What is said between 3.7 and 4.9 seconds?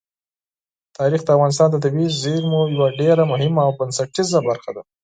بنسټیزه برخه ده.